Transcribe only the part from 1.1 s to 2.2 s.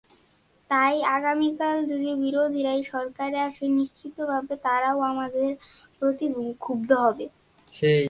আগামীকাল যদি